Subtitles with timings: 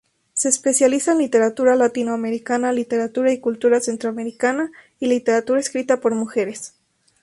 [0.33, 6.73] Se especializa en literatura latinoamericana, literatura y cultura centroamericana y literatura escrita por mujeres.